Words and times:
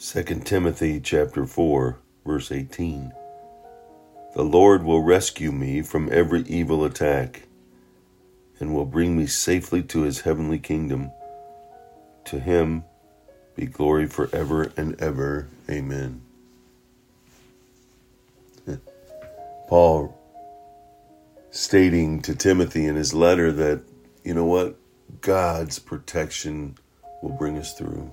2 0.00 0.22
Timothy 0.44 1.00
chapter 1.00 1.44
4 1.44 1.98
verse 2.24 2.52
18 2.52 3.12
The 4.36 4.44
Lord 4.44 4.84
will 4.84 5.02
rescue 5.02 5.50
me 5.50 5.82
from 5.82 6.08
every 6.12 6.42
evil 6.42 6.84
attack 6.84 7.48
and 8.60 8.72
will 8.72 8.84
bring 8.84 9.16
me 9.16 9.26
safely 9.26 9.82
to 9.82 10.02
his 10.02 10.20
heavenly 10.20 10.60
kingdom. 10.60 11.10
To 12.26 12.38
him 12.38 12.84
be 13.56 13.66
glory 13.66 14.06
forever 14.06 14.72
and 14.76 14.94
ever. 15.00 15.48
Amen. 15.68 16.20
Paul 19.68 20.16
stating 21.50 22.22
to 22.22 22.36
Timothy 22.36 22.86
in 22.86 22.94
his 22.94 23.14
letter 23.14 23.50
that 23.50 23.82
you 24.22 24.34
know 24.34 24.44
what? 24.44 24.78
God's 25.22 25.80
protection 25.80 26.78
will 27.20 27.36
bring 27.36 27.58
us 27.58 27.76
through 27.76 28.12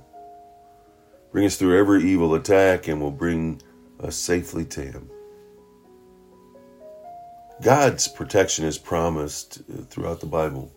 bring 1.36 1.48
us 1.48 1.58
through 1.58 1.78
every 1.78 2.02
evil 2.02 2.34
attack, 2.34 2.88
and 2.88 3.02
will 3.02 3.12
bring 3.12 3.62
us 4.00 4.16
safely 4.16 4.64
to 4.64 4.82
Him. 4.82 5.10
God's 7.62 8.08
protection 8.08 8.64
is 8.64 8.78
promised 8.78 9.60
uh, 9.60 9.82
throughout 9.82 10.22
the 10.22 10.28
Bible, 10.28 10.72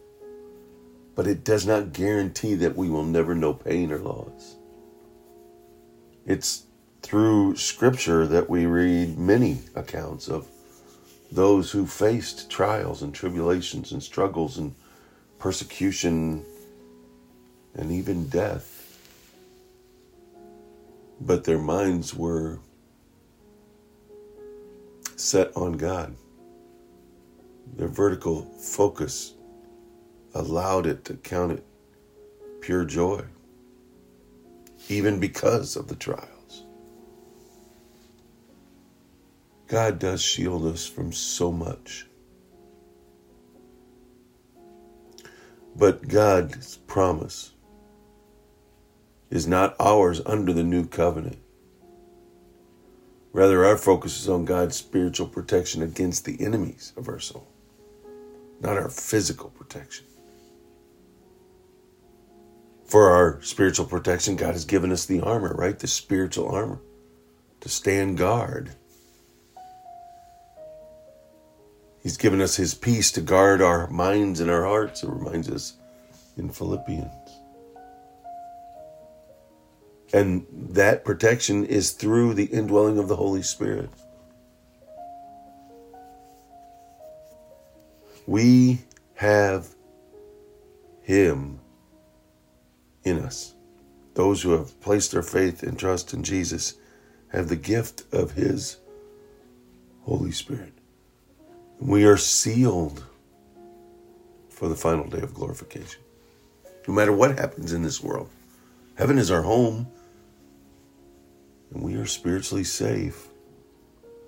but 1.14 1.28
it 1.28 1.44
does 1.44 1.64
not 1.64 1.92
guarantee 1.92 2.56
that 2.56 2.74
we 2.74 2.90
will 2.90 3.04
never 3.04 3.36
know 3.36 3.54
pain 3.54 3.92
or 3.92 3.98
loss. 3.98 4.56
It's 6.26 6.64
through 7.02 7.54
Scripture 7.54 8.26
that 8.26 8.50
we 8.50 8.66
read 8.66 9.16
many 9.16 9.58
accounts 9.76 10.26
of 10.26 10.48
those 11.30 11.70
who 11.70 11.86
faced 11.86 12.50
trials 12.50 13.02
and 13.02 13.14
tribulations 13.14 13.92
and 13.92 14.02
struggles 14.02 14.58
and 14.58 14.74
persecution 15.38 16.44
and 17.74 17.92
even 17.92 18.28
death 18.28 18.77
but 21.20 21.44
their 21.44 21.58
minds 21.58 22.14
were 22.14 22.60
set 25.16 25.56
on 25.56 25.72
God. 25.72 26.14
Their 27.76 27.88
vertical 27.88 28.42
focus 28.60 29.34
allowed 30.34 30.86
it 30.86 31.04
to 31.06 31.14
count 31.14 31.52
it 31.52 31.64
pure 32.60 32.84
joy, 32.84 33.24
even 34.88 35.20
because 35.20 35.76
of 35.76 35.88
the 35.88 35.96
trials. 35.96 36.64
God 39.66 39.98
does 39.98 40.22
shield 40.22 40.64
us 40.66 40.86
from 40.86 41.12
so 41.12 41.52
much. 41.52 42.06
But 45.76 46.08
God's 46.08 46.78
promise 46.78 47.52
is 49.30 49.46
not 49.46 49.76
ours 49.78 50.20
under 50.24 50.52
the 50.52 50.62
new 50.62 50.86
covenant. 50.86 51.38
Rather, 53.32 53.64
our 53.64 53.76
focus 53.76 54.20
is 54.20 54.28
on 54.28 54.44
God's 54.44 54.76
spiritual 54.76 55.26
protection 55.26 55.82
against 55.82 56.24
the 56.24 56.44
enemies 56.44 56.92
of 56.96 57.08
our 57.08 57.18
soul, 57.18 57.46
not 58.60 58.76
our 58.76 58.88
physical 58.88 59.50
protection. 59.50 60.06
For 62.86 63.10
our 63.10 63.42
spiritual 63.42 63.84
protection, 63.84 64.36
God 64.36 64.54
has 64.54 64.64
given 64.64 64.90
us 64.90 65.04
the 65.04 65.20
armor, 65.20 65.54
right? 65.54 65.78
The 65.78 65.86
spiritual 65.86 66.48
armor 66.48 66.80
to 67.60 67.68
stand 67.68 68.16
guard. 68.16 68.70
He's 72.02 72.16
given 72.16 72.40
us 72.40 72.56
His 72.56 72.74
peace 72.74 73.12
to 73.12 73.20
guard 73.20 73.60
our 73.60 73.88
minds 73.88 74.40
and 74.40 74.50
our 74.50 74.64
hearts. 74.64 75.02
It 75.02 75.10
reminds 75.10 75.50
us 75.50 75.74
in 76.38 76.48
Philippians. 76.48 77.37
And 80.12 80.46
that 80.52 81.04
protection 81.04 81.66
is 81.66 81.92
through 81.92 82.34
the 82.34 82.46
indwelling 82.46 82.98
of 82.98 83.08
the 83.08 83.16
Holy 83.16 83.42
Spirit. 83.42 83.90
We 88.26 88.80
have 89.14 89.68
Him 91.02 91.60
in 93.04 93.18
us. 93.18 93.54
Those 94.14 94.42
who 94.42 94.50
have 94.50 94.80
placed 94.80 95.12
their 95.12 95.22
faith 95.22 95.62
and 95.62 95.78
trust 95.78 96.12
in 96.12 96.22
Jesus 96.22 96.74
have 97.28 97.48
the 97.48 97.56
gift 97.56 98.02
of 98.12 98.32
His 98.32 98.78
Holy 100.02 100.32
Spirit. 100.32 100.72
We 101.80 102.04
are 102.04 102.16
sealed 102.16 103.04
for 104.48 104.68
the 104.68 104.74
final 104.74 105.06
day 105.06 105.20
of 105.20 105.34
glorification. 105.34 106.00
No 106.86 106.94
matter 106.94 107.12
what 107.12 107.38
happens 107.38 107.72
in 107.72 107.82
this 107.82 108.02
world, 108.02 108.30
heaven 108.96 109.18
is 109.18 109.30
our 109.30 109.42
home 109.42 109.86
and 111.72 111.82
we 111.82 111.94
are 111.94 112.06
spiritually 112.06 112.64
safe 112.64 113.28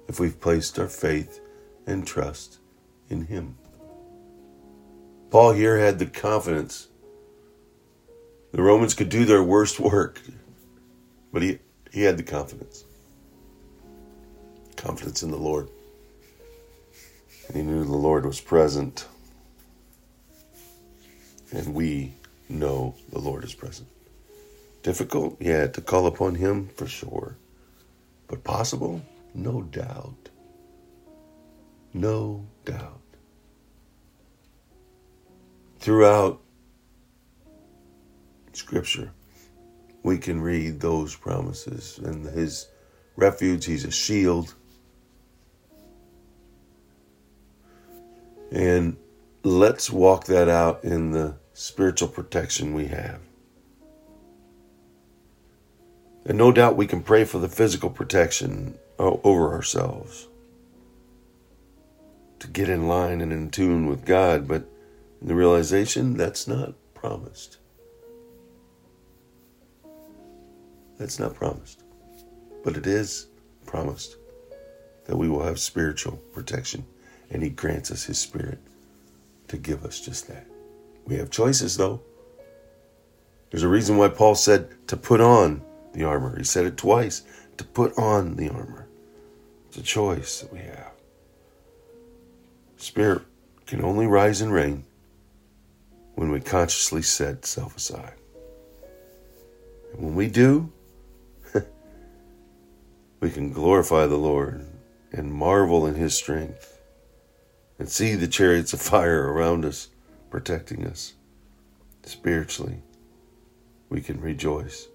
if 0.09 0.21
we've 0.21 0.41
placed 0.41 0.79
our 0.79 0.89
faith 0.89 1.41
and 1.87 2.07
trust 2.07 2.59
in 3.09 3.27
Him. 3.27 3.57
Paul 5.31 5.53
here 5.53 5.79
had 5.79 5.99
the 5.99 6.07
confidence. 6.07 6.89
The 8.53 8.63
Romans 8.63 8.95
could 8.95 9.09
do 9.09 9.25
their 9.25 9.43
worst 9.43 9.79
work, 9.79 10.21
but 11.33 11.43
he, 11.43 11.61
he 11.93 12.03
had 12.03 12.17
the 12.17 12.25
confidence. 12.25 12.85
Confidence 14.77 15.23
in 15.23 15.31
the 15.31 15.37
Lord. 15.37 15.69
And 17.47 17.57
he 17.57 17.63
knew 17.63 17.85
the 17.85 17.93
Lord 17.93 18.27
was 18.27 18.41
present. 18.41 19.07
And 21.53 21.75
we 21.75 22.15
know 22.49 22.95
the 23.13 23.19
Lord 23.19 23.45
is 23.45 23.55
present. 23.55 23.89
Difficult? 24.83 25.37
Yeah, 25.41 25.67
to 25.67 25.81
call 25.81 26.07
upon 26.07 26.37
Him 26.37 26.69
for 26.75 26.87
sure. 26.87 27.37
But 28.29 28.45
possible? 28.45 29.03
No 29.35 29.63
doubt. 29.63 30.31
No 31.93 32.47
doubt. 32.65 33.01
Throughout 35.79 36.41
Scripture, 38.53 39.13
we 40.03 40.19
can 40.19 40.41
read 40.41 40.81
those 40.81 41.15
promises 41.15 41.99
and 41.99 42.27
His 42.27 42.67
refuge, 43.17 43.67
He's 43.67 43.85
a 43.85 43.91
shield. 43.91 44.55
And 48.51 48.97
let's 49.45 49.91
walk 49.91 50.25
that 50.25 50.49
out 50.49 50.85
in 50.85 51.13
the 51.13 51.37
spiritual 51.53 52.09
protection 52.09 52.75
we 52.75 52.87
have. 52.87 53.21
And 56.31 56.39
no 56.39 56.53
doubt 56.53 56.77
we 56.77 56.87
can 56.87 57.03
pray 57.03 57.25
for 57.25 57.41
the 57.41 57.49
physical 57.49 57.91
protection 57.91 58.79
uh, 59.01 59.17
over 59.25 59.53
ourselves 59.53 60.29
to 62.39 62.47
get 62.47 62.69
in 62.69 62.87
line 62.87 63.21
and 63.21 63.33
in 63.33 63.51
tune 63.51 63.89
with 63.89 64.05
God, 64.05 64.47
but 64.47 64.63
the 65.21 65.35
realization 65.35 66.17
that's 66.17 66.47
not 66.47 66.75
promised. 66.95 67.59
That's 70.99 71.19
not 71.19 71.35
promised. 71.35 71.83
But 72.63 72.77
it 72.77 72.87
is 72.87 73.27
promised 73.67 74.15
that 75.07 75.17
we 75.17 75.29
will 75.29 75.43
have 75.43 75.59
spiritual 75.59 76.19
protection, 76.33 76.87
and 77.33 77.43
He 77.43 77.51
grants 77.51 77.91
us 77.91 78.05
His 78.05 78.21
Spirit 78.21 78.61
to 79.49 79.57
give 79.57 79.85
us 79.85 80.01
just 80.01 80.29
that. 80.29 80.47
We 81.07 81.17
have 81.17 81.33
choices, 81.33 81.77
though. 81.77 82.01
There's 83.51 83.65
a 83.65 83.69
reason 83.69 83.97
why 83.97 84.11
Paul 84.11 84.37
said 84.37 84.87
to 84.87 84.97
put 84.97 85.21
on 85.21 85.65
the 85.93 86.05
armor. 86.05 86.37
He 86.37 86.45
said 86.45 86.67
it 86.67 86.77
twice 86.77 87.23
to 87.57 87.65
put 87.65 87.97
on 87.99 88.37
the 88.37 88.49
armor. 88.49 88.87
It's 89.69 89.79
a 89.79 89.83
choice 89.83 90.41
that 90.41 90.53
we 90.53 90.61
have. 90.61 90.93
Spirit 92.77 93.23
can 93.67 93.85
only 93.85 94.07
rise 94.07 94.41
and 94.41 94.53
reign 94.53 94.85
when 96.15 96.31
we 96.31 96.41
consciously 96.41 97.03
set 97.03 97.45
self 97.45 97.77
aside. 97.77 98.15
And 99.93 100.03
when 100.03 100.15
we 100.15 100.29
do, 100.29 100.73
we 103.21 103.31
can 103.31 103.53
glorify 103.53 104.07
the 104.07 104.17
Lord 104.17 104.67
and 105.13 105.33
marvel 105.33 105.87
in 105.87 105.95
His 105.95 106.15
strength 106.15 106.79
and 107.79 107.89
see 107.89 108.15
the 108.15 108.29
chariots 108.29 108.73
of 108.73 108.83
fire 108.83 109.33
around 109.33 109.65
us 109.65 109.89
protecting 110.31 110.87
us. 110.87 111.15
Spiritually, 112.05 112.83
we 113.89 114.01
can 114.01 114.21
rejoice 114.21 114.89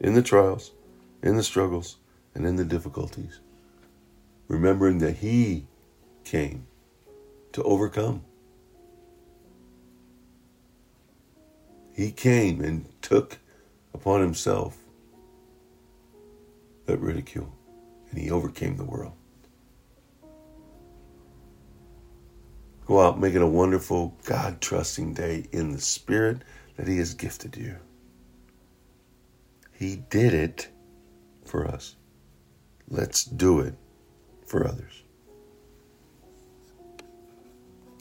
in 0.00 0.14
the 0.14 0.22
trials, 0.22 0.72
in 1.22 1.36
the 1.36 1.42
struggles, 1.42 1.96
and 2.34 2.46
in 2.46 2.56
the 2.56 2.64
difficulties, 2.64 3.40
remembering 4.46 4.98
that 4.98 5.16
He 5.16 5.66
came 6.24 6.66
to 7.52 7.62
overcome. 7.62 8.22
He 11.92 12.12
came 12.12 12.60
and 12.60 12.86
took 13.02 13.38
upon 13.92 14.20
Himself 14.20 14.76
that 16.86 16.98
ridicule, 16.98 17.52
and 18.10 18.20
He 18.20 18.30
overcame 18.30 18.76
the 18.76 18.84
world. 18.84 19.14
Go 22.86 23.00
out 23.00 23.20
making 23.20 23.42
a 23.42 23.46
wonderful, 23.46 24.16
God 24.24 24.60
trusting 24.62 25.12
day 25.12 25.44
in 25.52 25.72
the 25.72 25.80
Spirit 25.80 26.42
that 26.76 26.88
He 26.88 26.98
has 26.98 27.12
gifted 27.14 27.56
you. 27.56 27.76
He 29.78 29.94
did 30.10 30.34
it 30.34 30.70
for 31.44 31.64
us. 31.64 31.94
Let's 32.88 33.24
do 33.24 33.60
it 33.60 33.74
for 34.44 34.66
others. 34.66 35.04